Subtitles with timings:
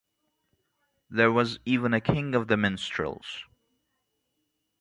[1.11, 3.43] There was even a "King of the Minstrels".